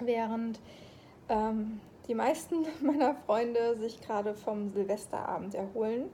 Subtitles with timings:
[0.00, 0.60] während
[1.28, 6.10] ähm, die meisten meiner Freunde sich gerade vom Silvesterabend erholen,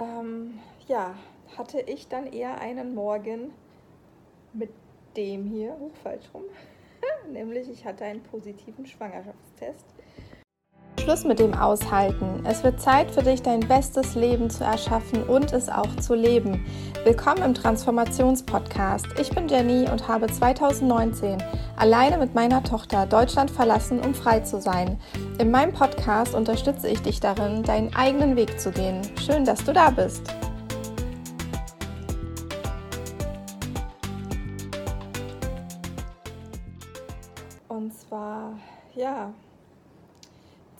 [0.00, 0.58] ähm,
[0.88, 1.14] ja,
[1.56, 3.52] hatte ich dann eher einen Morgen
[4.52, 4.70] mit
[5.16, 6.44] dem hier, oh, falsch rum,
[7.32, 9.86] nämlich ich hatte einen positiven Schwangerschaftstest
[11.02, 12.44] Schluss mit dem Aushalten.
[12.44, 16.64] Es wird Zeit für dich, dein bestes Leben zu erschaffen und es auch zu leben.
[17.02, 19.06] Willkommen im Transformationspodcast.
[19.18, 21.42] Ich bin Jenny und habe 2019
[21.74, 24.96] alleine mit meiner Tochter Deutschland verlassen, um frei zu sein.
[25.40, 29.02] In meinem Podcast unterstütze ich dich darin, deinen eigenen Weg zu gehen.
[29.20, 30.22] Schön, dass du da bist.
[37.66, 38.52] Und zwar,
[38.94, 39.32] ja,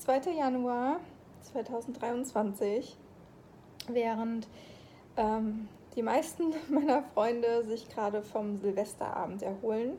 [0.02, 0.32] 2.
[0.36, 0.98] Januar
[1.42, 2.96] 2023,
[3.86, 4.48] während
[5.16, 9.96] ähm, die meisten meiner Freunde sich gerade vom Silvesterabend erholen,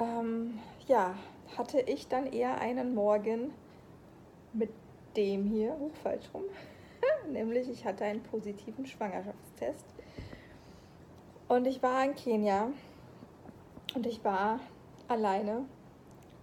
[0.00, 0.58] ähm,
[0.88, 1.14] ja,
[1.56, 3.52] hatte ich dann eher einen Morgen
[4.52, 4.70] mit
[5.16, 6.42] dem hier, oh, falsch rum,
[7.30, 9.86] nämlich ich hatte einen positiven Schwangerschaftstest.
[11.46, 12.72] Und ich war in Kenia.
[13.94, 14.58] Und ich war
[15.06, 15.66] alleine.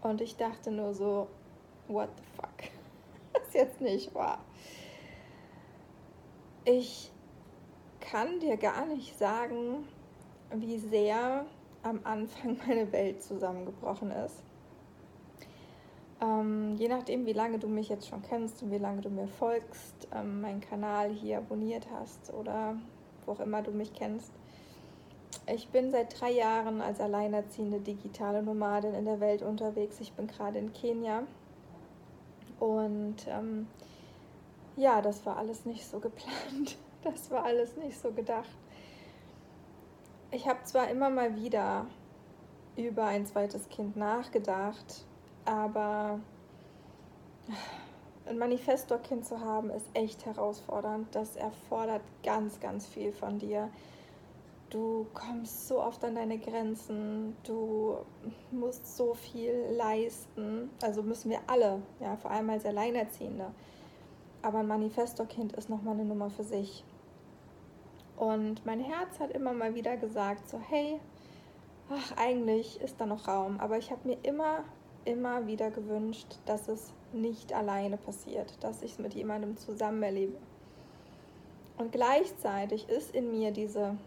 [0.02, 1.28] Und ich dachte nur so,
[1.90, 2.72] what the fuck?
[3.34, 4.40] Das ist jetzt nicht wahr.
[6.66, 7.12] Ich
[8.00, 9.88] kann dir gar nicht sagen,
[10.54, 11.46] wie sehr
[11.84, 14.44] am Anfang meine Welt zusammengebrochen ist.
[16.22, 19.28] Ähm, je nachdem, wie lange du mich jetzt schon kennst und wie lange du mir
[19.28, 22.76] folgst, ähm, meinen Kanal hier abonniert hast oder
[23.26, 24.32] wo auch immer du mich kennst.
[25.52, 30.00] Ich bin seit drei Jahren als alleinerziehende digitale Nomadin in der Welt unterwegs.
[30.00, 31.24] Ich bin gerade in Kenia
[32.60, 33.68] und ähm,
[34.76, 36.78] ja, das war alles nicht so geplant.
[37.02, 38.50] Das war alles nicht so gedacht.
[40.32, 41.86] Ich habe zwar immer mal wieder
[42.76, 45.06] über ein zweites Kind nachgedacht,
[45.46, 46.20] aber
[48.26, 51.08] ein Manifestor-Kind zu haben, ist echt herausfordernd.
[51.16, 53.70] Das erfordert ganz, ganz viel von dir.
[54.70, 57.98] Du kommst so oft an deine Grenzen, du
[58.52, 60.70] musst so viel leisten.
[60.84, 63.52] Also müssen wir alle, ja, vor allem als Alleinerziehende.
[64.44, 66.84] Aber ein Manifestor-Kind ist nochmal eine Nummer für sich.
[68.16, 71.00] Und mein Herz hat immer mal wieder gesagt, so hey,
[71.90, 73.60] ach, eigentlich ist da noch Raum.
[73.60, 74.66] Aber ich habe mir immer,
[75.04, 80.38] immer wieder gewünscht, dass es nicht alleine passiert, dass ich es mit jemandem zusammen erlebe.
[81.78, 83.98] Und gleichzeitig ist in mir diese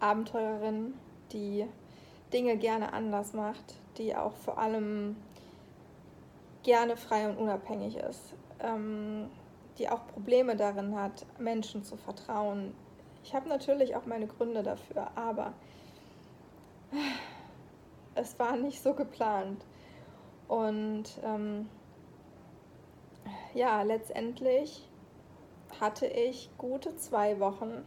[0.00, 0.94] Abenteurerin,
[1.32, 1.66] die
[2.32, 5.16] Dinge gerne anders macht, die auch vor allem
[6.62, 9.30] gerne frei und unabhängig ist, ähm,
[9.78, 12.74] die auch Probleme darin hat, Menschen zu vertrauen.
[13.22, 15.52] Ich habe natürlich auch meine Gründe dafür, aber
[18.14, 19.64] es war nicht so geplant.
[20.48, 21.68] Und ähm,
[23.54, 24.88] ja, letztendlich
[25.80, 27.84] hatte ich gute zwei Wochen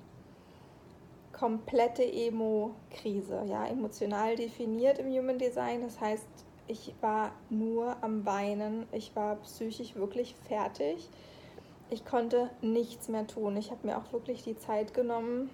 [1.39, 5.81] komplette Emo-Krise, ja, emotional definiert im Human Design.
[5.81, 6.27] Das heißt,
[6.67, 11.09] ich war nur am Weinen, ich war psychisch wirklich fertig.
[11.89, 13.55] Ich konnte nichts mehr tun.
[13.57, 15.49] Ich habe mir auch wirklich die Zeit genommen,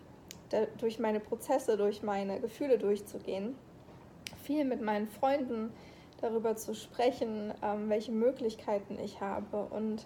[0.79, 3.55] durch meine Prozesse, durch meine Gefühle durchzugehen.
[4.43, 5.71] Viel mit meinen Freunden
[6.19, 10.05] darüber zu sprechen, ähm, welche Möglichkeiten ich habe und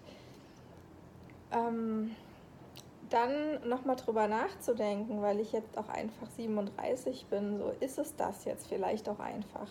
[1.52, 2.16] ähm,
[3.10, 8.46] dann nochmal drüber nachzudenken, weil ich jetzt auch einfach 37 bin, so ist es das
[8.46, 9.68] jetzt vielleicht auch einfach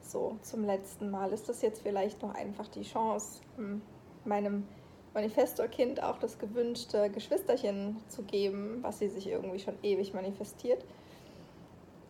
[0.00, 1.32] so zum letzten Mal?
[1.32, 3.82] Ist das jetzt vielleicht noch einfach die Chance, hm,
[4.24, 4.66] meinem
[5.14, 10.84] Manifestor-Kind auch das gewünschte Geschwisterchen zu geben, was sie sich irgendwie schon ewig manifestiert?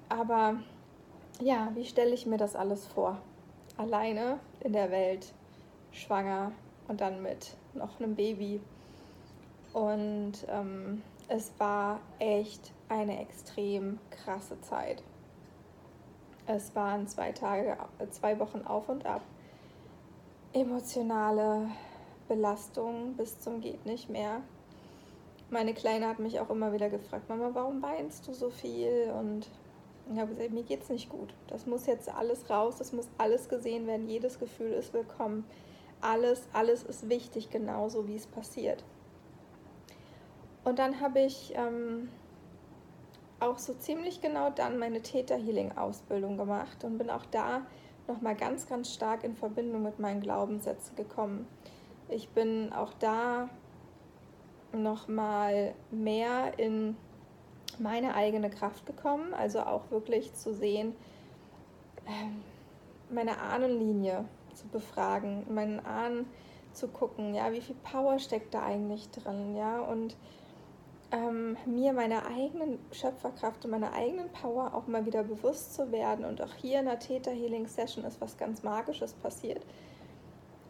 [0.08, 0.56] Aber
[1.40, 3.20] ja, wie stelle ich mir das alles vor?
[3.76, 5.32] Alleine in der Welt,
[5.92, 6.52] schwanger
[6.88, 8.60] und dann mit noch einem Baby
[9.76, 15.02] und ähm, es war echt eine extrem krasse Zeit.
[16.46, 17.76] Es waren zwei Tage,
[18.10, 19.20] zwei Wochen auf und ab.
[20.54, 21.68] Emotionale
[22.26, 24.40] Belastung bis zum geht nicht mehr.
[25.50, 29.12] Meine Kleine hat mich auch immer wieder gefragt, Mama, warum weinst du so viel?
[29.14, 29.46] Und
[30.10, 31.34] ich habe gesagt, mir geht's nicht gut.
[31.48, 34.08] Das muss jetzt alles raus, das muss alles gesehen werden.
[34.08, 35.44] Jedes Gefühl ist willkommen.
[36.00, 38.82] Alles, alles ist wichtig, genauso wie es passiert.
[40.66, 42.08] Und dann habe ich ähm,
[43.38, 47.62] auch so ziemlich genau dann meine Täter-Healing-Ausbildung gemacht und bin auch da
[48.08, 51.46] nochmal ganz, ganz stark in Verbindung mit meinen Glaubenssätzen gekommen.
[52.08, 53.48] Ich bin auch da
[54.72, 56.96] nochmal mehr in
[57.78, 60.96] meine eigene Kraft gekommen, also auch wirklich zu sehen,
[62.08, 62.42] ähm,
[63.08, 66.26] meine Ahnenlinie zu befragen, meinen Ahnen
[66.72, 70.16] zu gucken, ja, wie viel Power steckt da eigentlich drin, ja, und
[71.12, 76.24] ähm, mir meiner eigenen Schöpferkraft und meiner eigenen Power auch mal wieder bewusst zu werden.
[76.24, 79.64] Und auch hier in der Theta Healing Session ist was ganz Magisches passiert,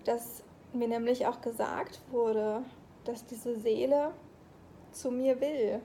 [0.04, 0.42] dass
[0.72, 2.62] mir nämlich auch gesagt wurde,
[3.04, 4.12] dass diese Seele
[4.92, 5.80] zu mir will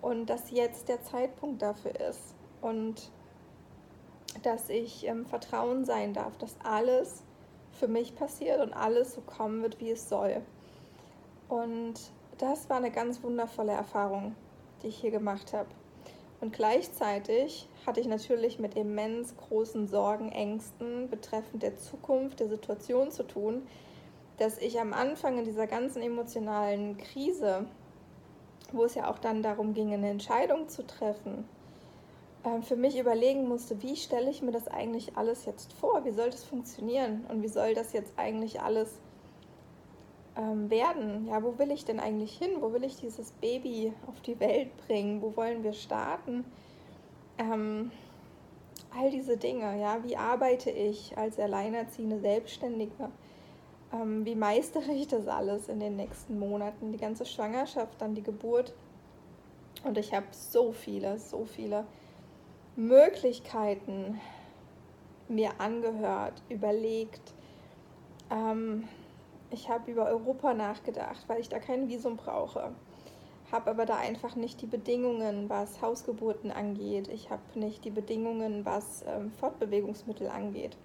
[0.00, 3.10] und dass jetzt der Zeitpunkt dafür ist und
[4.42, 7.22] dass ich im Vertrauen sein darf, dass alles
[7.72, 10.42] für mich passiert und alles so kommen wird, wie es soll.
[11.48, 11.94] Und
[12.38, 14.34] das war eine ganz wundervolle Erfahrung,
[14.82, 15.68] die ich hier gemacht habe.
[16.40, 23.10] Und gleichzeitig hatte ich natürlich mit immens großen Sorgen, Ängsten betreffend der Zukunft, der Situation
[23.10, 23.66] zu tun,
[24.36, 27.64] dass ich am Anfang in dieser ganzen emotionalen Krise,
[28.72, 31.48] wo es ja auch dann darum ging, eine Entscheidung zu treffen,
[32.44, 36.04] ähm, für mich überlegen musste, wie stelle ich mir das eigentlich alles jetzt vor?
[36.04, 37.24] Wie soll das funktionieren?
[37.28, 39.00] Und wie soll das jetzt eigentlich alles
[40.36, 41.26] ähm, werden?
[41.26, 42.50] Ja, wo will ich denn eigentlich hin?
[42.60, 45.22] Wo will ich dieses Baby auf die Welt bringen?
[45.22, 46.44] Wo wollen wir starten?
[47.38, 47.90] Ähm,
[48.96, 53.10] all diese Dinge, ja, wie arbeite ich als alleinerziehende Selbstständige?
[53.92, 56.92] Ähm, wie meistere ich das alles in den nächsten Monaten?
[56.92, 58.74] Die ganze Schwangerschaft, dann die Geburt.
[59.84, 61.84] Und ich habe so viele, so viele
[62.74, 64.20] Möglichkeiten
[65.28, 67.34] mir angehört, überlegt.
[68.30, 68.88] Ähm,
[69.50, 72.72] ich habe über Europa nachgedacht, weil ich da kein Visum brauche.
[73.52, 77.08] Habe aber da einfach nicht die Bedingungen, was Hausgeburten angeht.
[77.08, 80.76] Ich habe nicht die Bedingungen, was ähm, Fortbewegungsmittel angeht.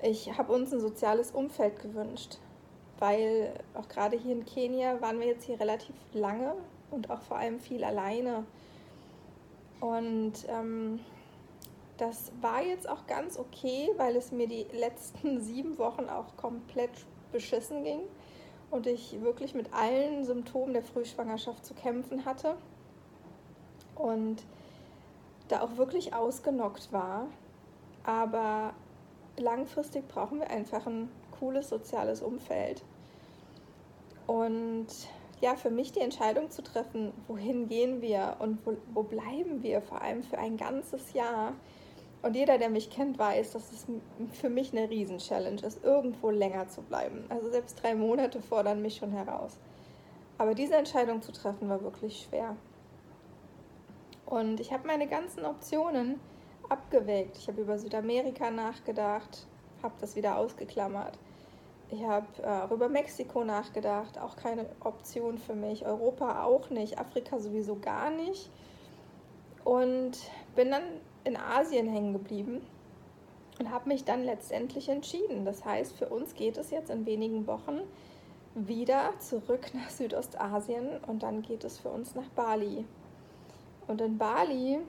[0.00, 2.38] Ich habe uns ein soziales Umfeld gewünscht,
[3.00, 6.54] weil auch gerade hier in Kenia waren wir jetzt hier relativ lange
[6.92, 8.44] und auch vor allem viel alleine.
[9.80, 11.00] Und ähm,
[11.98, 16.90] das war jetzt auch ganz okay, weil es mir die letzten sieben Wochen auch komplett
[17.32, 18.00] beschissen ging
[18.70, 22.56] und ich wirklich mit allen Symptomen der Frühschwangerschaft zu kämpfen hatte
[23.96, 24.42] und
[25.48, 27.26] da auch wirklich ausgenockt war.
[28.04, 28.72] Aber
[29.38, 32.82] langfristig brauchen wir einfach ein cooles soziales Umfeld.
[34.26, 34.86] Und
[35.40, 39.80] ja, für mich die Entscheidung zu treffen, wohin gehen wir und wo, wo bleiben wir,
[39.80, 41.52] vor allem für ein ganzes Jahr.
[42.22, 43.86] Und jeder, der mich kennt, weiß, dass es
[44.32, 47.24] für mich eine Riesen-Challenge ist, irgendwo länger zu bleiben.
[47.28, 49.56] Also selbst drei Monate fordern mich schon heraus.
[50.36, 52.56] Aber diese Entscheidung zu treffen war wirklich schwer.
[54.26, 56.20] Und ich habe meine ganzen Optionen
[56.68, 57.36] abgewägt.
[57.38, 59.46] Ich habe über Südamerika nachgedacht,
[59.82, 61.18] habe das wieder ausgeklammert.
[61.90, 65.86] Ich habe äh, über Mexiko nachgedacht, auch keine Option für mich.
[65.86, 68.50] Europa auch nicht, Afrika sowieso gar nicht.
[69.64, 70.18] Und
[70.54, 70.82] bin dann
[71.28, 72.60] in Asien hängen geblieben
[73.58, 75.44] und habe mich dann letztendlich entschieden.
[75.44, 77.80] Das heißt, für uns geht es jetzt in wenigen Wochen
[78.54, 82.84] wieder zurück nach Südostasien und dann geht es für uns nach Bali.
[83.86, 84.80] Und in Bali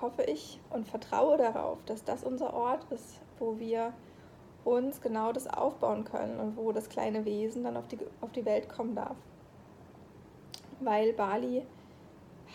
[0.00, 3.92] hoffe ich und vertraue darauf, dass das unser Ort ist, wo wir
[4.64, 8.44] uns genau das aufbauen können und wo das kleine Wesen dann auf die, auf die
[8.44, 9.16] Welt kommen darf.
[10.80, 11.64] Weil Bali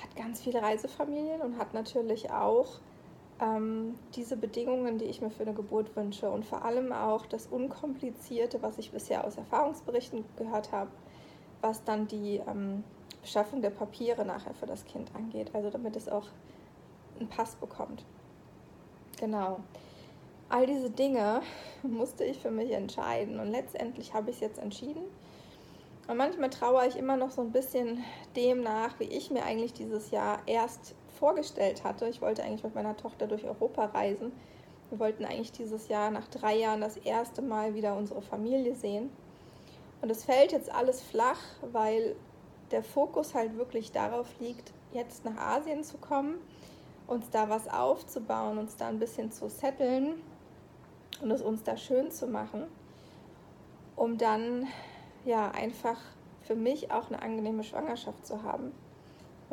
[0.02, 2.80] hat ganz viele Reisefamilien und hat natürlich auch
[3.44, 7.48] ähm, diese Bedingungen, die ich mir für eine Geburt wünsche und vor allem auch das
[7.48, 10.92] Unkomplizierte, was ich bisher aus Erfahrungsberichten gehört habe,
[11.62, 12.84] was dann die ähm,
[13.22, 16.28] Beschaffung der Papiere nachher für das Kind angeht, also damit es auch
[17.20, 18.06] einen Pass bekommt.
[19.20, 19.60] Genau
[20.54, 21.42] all diese Dinge
[21.84, 25.04] musste ich für mich entscheiden und letztendlich habe ich es jetzt entschieden.
[26.08, 28.04] Und manchmal trauere ich immer noch so ein bisschen
[28.36, 32.10] dem nach, wie ich mir eigentlich dieses Jahr erst vorgestellt hatte.
[32.10, 34.34] Ich wollte eigentlich mit meiner Tochter durch Europa reisen.
[34.90, 39.10] Wir wollten eigentlich dieses Jahr nach drei Jahren das erste Mal wieder unsere Familie sehen.
[40.02, 41.40] Und es fällt jetzt alles flach,
[41.72, 42.18] weil
[42.72, 46.40] der Fokus halt wirklich darauf liegt, jetzt nach Asien zu kommen,
[47.08, 50.16] uns da was aufzubauen, uns da ein bisschen zu setteln
[51.22, 52.66] und es uns da schön zu machen,
[53.96, 54.68] um dann
[55.24, 56.02] ja einfach
[56.42, 58.74] für mich auch eine angenehme Schwangerschaft zu haben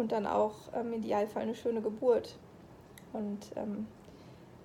[0.01, 2.37] und dann auch ähm, im Idealfall eine schöne Geburt
[3.13, 3.87] und ähm,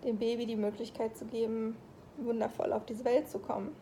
[0.03, 1.75] dem Baby die Möglichkeit zu geben,
[2.17, 3.75] wundervoll auf diese Welt zu kommen.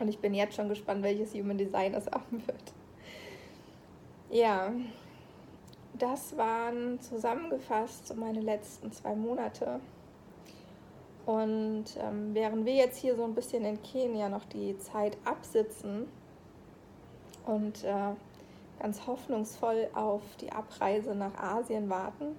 [0.00, 2.72] Und ich bin jetzt schon gespannt, welches Human Design das haben wird.
[4.30, 4.72] Ja,
[5.98, 9.80] das waren zusammengefasst so meine letzten zwei Monate.
[11.26, 16.06] Und ähm, während wir jetzt hier so ein bisschen in Kenia noch die Zeit absitzen
[17.44, 18.14] und äh,
[18.80, 22.36] ganz hoffnungsvoll auf die Abreise nach Asien warten,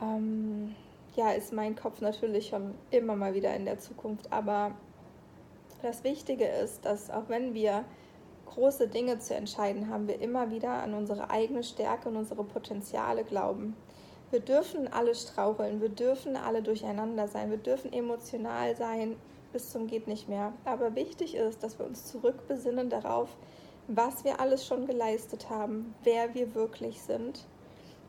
[0.00, 0.74] ähm,
[1.14, 4.30] ja, ist mein Kopf natürlich schon immer mal wieder in der Zukunft.
[4.32, 4.72] Aber
[5.82, 7.84] das Wichtige ist, dass auch wenn wir
[8.46, 13.24] große Dinge zu entscheiden, haben wir immer wieder an unsere eigene Stärke und unsere Potenziale
[13.24, 13.76] glauben.
[14.30, 19.16] Wir dürfen alle straucheln, wir dürfen alle durcheinander sein, wir dürfen emotional sein
[19.56, 20.52] bis zum geht nicht mehr.
[20.66, 23.34] Aber wichtig ist, dass wir uns zurückbesinnen darauf,
[23.88, 27.46] was wir alles schon geleistet haben, wer wir wirklich sind,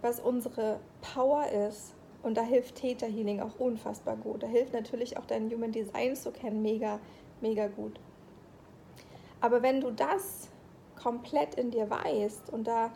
[0.02, 1.94] was unsere Power ist.
[2.24, 4.44] Und da hilft Theta Healing auch unfassbar gut.
[4.44, 7.00] Da hilft natürlich auch dein Human Design zu kennen mega,
[7.42, 8.00] mega gut.
[9.40, 10.50] Aber wenn du das
[11.02, 12.92] komplett in dir weißt und da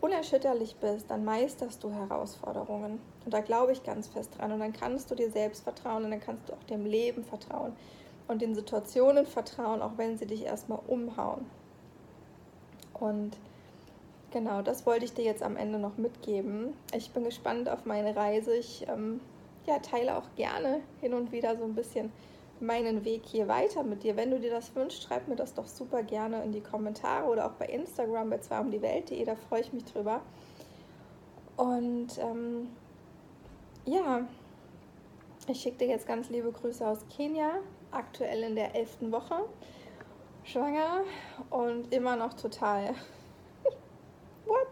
[0.00, 3.00] unerschütterlich bist, dann meisterst du Herausforderungen.
[3.24, 4.52] Und da glaube ich ganz fest dran.
[4.52, 7.72] Und dann kannst du dir selbst vertrauen und dann kannst du auch dem Leben vertrauen
[8.28, 11.46] und den Situationen vertrauen, auch wenn sie dich erstmal umhauen.
[13.00, 13.36] Und
[14.30, 16.74] genau, das wollte ich dir jetzt am Ende noch mitgeben.
[16.94, 18.54] Ich bin gespannt auf meine Reise.
[18.56, 19.20] Ich ähm,
[19.66, 22.12] ja, teile auch gerne hin und wieder so ein bisschen
[22.60, 24.16] meinen Weg hier weiter mit dir.
[24.16, 27.46] Wenn du dir das wünschst, schreib mir das doch super gerne in die Kommentare oder
[27.46, 30.20] auch bei Instagram bei zwar um die Welt.de, da freue ich mich drüber.
[31.56, 32.68] Und ähm,
[33.84, 34.26] ja,
[35.48, 37.50] ich schicke dir jetzt ganz liebe Grüße aus Kenia,
[37.90, 39.44] aktuell in der elften Woche,
[40.50, 41.02] schwanger
[41.50, 42.94] und immer noch total
[44.46, 44.66] what?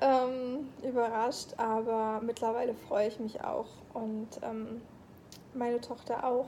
[0.00, 4.82] ähm, überrascht, aber mittlerweile freue ich mich auch und ähm,
[5.54, 6.46] meine Tochter auch.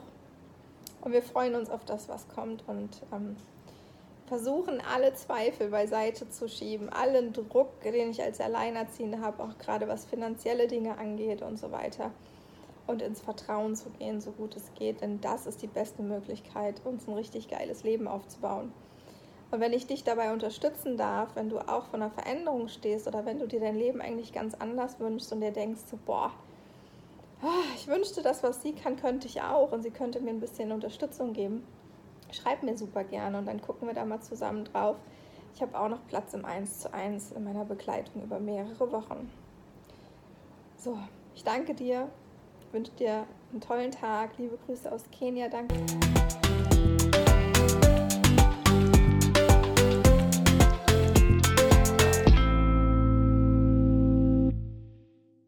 [1.01, 3.37] Und wir freuen uns auf das, was kommt und ähm,
[4.27, 9.87] versuchen alle Zweifel beiseite zu schieben, allen Druck, den ich als Alleinerziehende habe, auch gerade
[9.87, 12.11] was finanzielle Dinge angeht und so weiter.
[12.89, 16.81] Und ins Vertrauen zu gehen, so gut es geht, denn das ist die beste Möglichkeit,
[16.85, 18.73] uns ein richtig geiles Leben aufzubauen.
[19.51, 23.25] Und wenn ich dich dabei unterstützen darf, wenn du auch von einer Veränderung stehst oder
[23.25, 26.31] wenn du dir dein Leben eigentlich ganz anders wünschst und dir denkst, so, boah,
[27.41, 30.41] Ah, ich wünschte, das, was sie kann, könnte ich auch und sie könnte mir ein
[30.41, 31.65] bisschen Unterstützung geben.
[32.31, 34.97] Schreib mir super gerne und dann gucken wir da mal zusammen drauf.
[35.55, 39.31] Ich habe auch noch Platz im 1 zu 1 in meiner Begleitung über mehrere Wochen.
[40.75, 40.97] So,
[41.33, 42.09] ich danke dir,
[42.71, 44.31] wünsche dir einen tollen Tag.
[44.37, 45.49] Liebe Grüße aus Kenia.
[45.49, 45.75] Danke.